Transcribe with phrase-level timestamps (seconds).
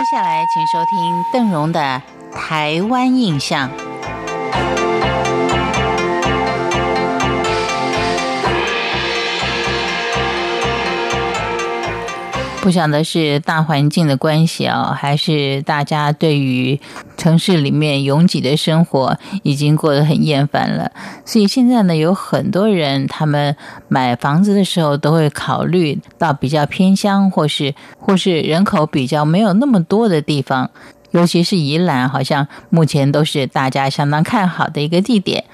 [0.00, 2.00] 接下来，请收听邓荣的
[2.34, 3.68] 《台湾印象》。
[12.62, 16.78] 不晓得是大环境的关系啊，还是大家对于
[17.16, 20.92] 城市里面拥挤的生活已经过得很厌烦了。
[21.24, 23.56] 所以现在呢，有很多人他们
[23.88, 30.70] 买房子的时候都会考虑到比较偏乡，或是或是人口比较没有那么多的地方，
[31.12, 35.44] 尤其是宜兰，好像目前都是大家相当看好的一个地点。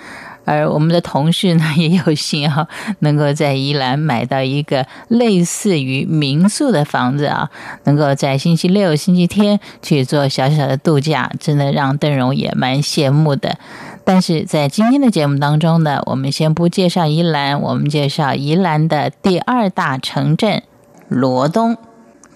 [0.47, 2.67] 而我们的同事呢，也有幸啊，
[3.01, 7.51] 能够在宜兰买到一个类似于民宿的房子啊，
[7.85, 13.59] 能够在星期六、星期天去做小小的度假，真的让邓荣也蛮羡慕的。
[14.05, 20.63] 但是在今天的节目当中呢，我们先不介绍宜兰，我们介绍宜兰的第二大城镇
[21.09, 21.77] 罗东。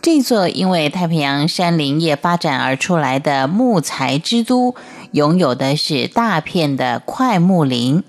[0.02, 4.74] 这座因为太平洋山林业发展而出来的木材之都，
[5.12, 8.02] 拥有的是大片的快木林。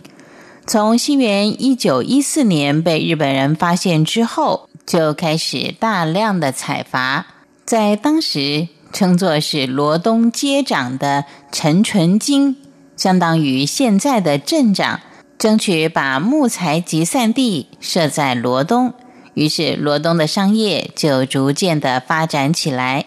[0.66, 7.26] 从西元一九一四年被日本人发现之后，就开始大量的采伐。
[7.66, 12.56] 在当时称作是罗东街长的陈纯金，
[12.96, 15.02] 相当于现在的镇长，
[15.38, 18.94] 争取把木材集散地设在罗东。
[19.34, 23.06] 于是，罗东的商业就逐渐的发展起来。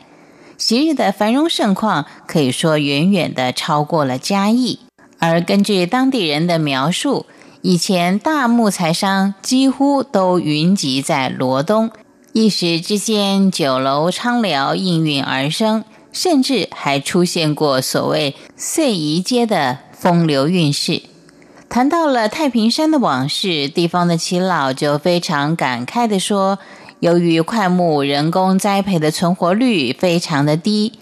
[0.56, 4.78] 昔日的繁荣盛况，可以说远远的超过了嘉义。
[5.19, 7.27] 而根据当地人的描述，
[7.62, 11.91] 以前大木材商几乎都云集在罗东，
[12.33, 21.02] 一时之间酒楼昌寮应运而生，甚至还出现过所谓“岁移街”的风流韵事。
[21.75, 26.61] 谈到了太平山的往事，地方的耆老就非常感慨地说
[27.03, 30.92] ：“由于快木人工栽培的存活率非常的低，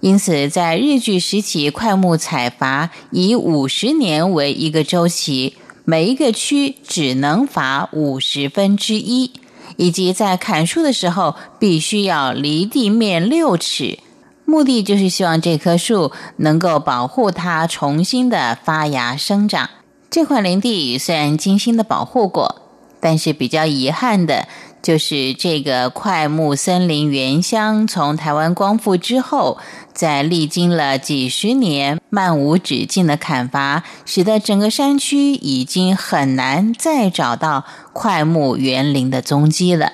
[0.00, 9.32] 因此在日据时期，快木采伐以五十年为一个周期，每一个区只能伐五十分之一，
[9.76, 13.98] 以及在砍树的时候必须要离地面六尺，
[14.46, 19.68] 目的就是希望这棵树能够保护它重新的发芽生长。”
[20.12, 22.60] 这块林地虽然精心的保护过，
[23.00, 24.46] 但是比较遗憾的
[24.82, 29.56] 就是这个快木森林原乡从台湾光复之后，
[29.94, 39.92] 在历经了几十年漫无止境的砍伐，使得整个山区已经很难再找到快木园林的踪迹了。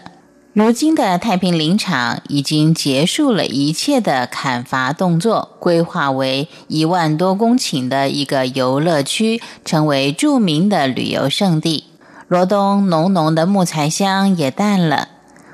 [0.58, 11.84] 如今的太平林场已经结束了一切的砍伐动作，规划为一万多公顷的一个游乐区，成为著名的旅游胜地。
[12.26, 15.06] 罗东浓浓的木材香也淡了。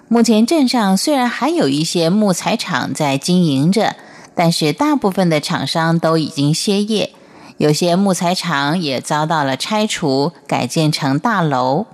[0.08, 3.96] 目前镇上虽然还有一些木材厂在经营着，
[4.34, 7.10] 但是大部分的厂商都已经歇业，
[7.58, 11.84] 有些木材厂也遭到了拆除，改建成大楼。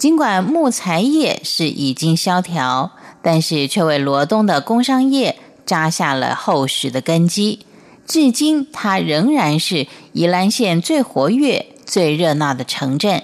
[0.00, 7.66] 尽管木材业是已经萧条，但是却为罗东的工商业扎下了厚实的根基。
[8.06, 13.22] 至今，它仍然是宜兰县最活跃、最热闹的城镇。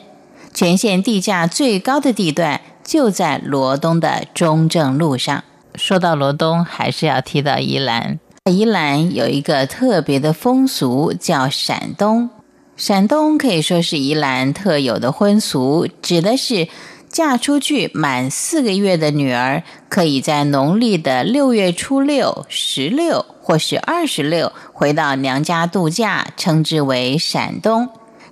[0.52, 5.44] 全县地价最高的地段就在罗东的中正路上。
[5.76, 8.20] 说到罗东，还是要提到宜兰。
[8.50, 12.28] 宜兰有一个特别的风俗，叫闪冬。
[12.76, 16.68] 闪冬可以说是宜兰特有的婚俗，指的是
[17.08, 27.88] 嫁出去满四个月的女儿，可以在农历的六月初六、十六或是二十六回到娘家度假，称之为闪冬。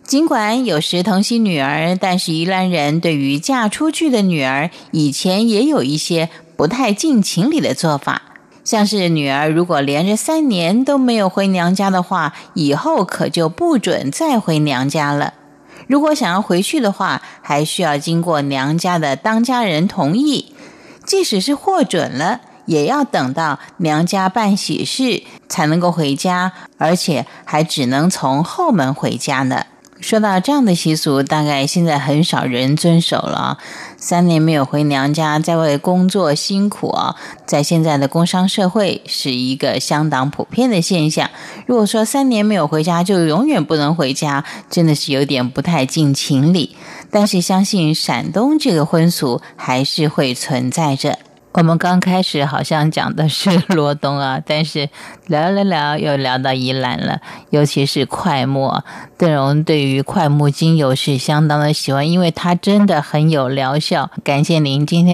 [0.07, 8.34] 尽管有时疼惜女儿，但是宜兰人对于嫁出去的女儿，以前也有一些不太近情理的做法。
[8.65, 15.35] 像是女儿如果连着三年都没有回娘家的话，以后可就不准再回娘家了。
[15.87, 20.55] 如果想要回去的话，还需要经过娘家的当家人同意。
[21.05, 29.67] 即使是获准了，也要等到娘家办喜事才能够回家，而且还只能从后门回家呢。
[30.05, 33.57] 说到这样的习俗，大概现在很少人遵守了。
[33.97, 37.17] 三年没有回娘家，在外工作辛苦啊，
[37.47, 41.31] 在现在的工商社会是一个相当普遍的现象。
[41.65, 46.77] 如果说三年没有回家，就永远不能回家，真的是有点不太近情理。
[47.11, 51.19] 但是相信陕东这个婚俗还是会存在着。
[51.55, 54.89] 我们刚开始好像讲的是 罗东啊，但是
[55.29, 57.21] 聊了聊又聊到宜兰了，
[57.51, 58.73] 尤其是快木。
[59.17, 64.11] 邓荣对于快木精油是相当的喜欢，因为它真的很有疗效。
[64.23, 65.03] 感谢您今天。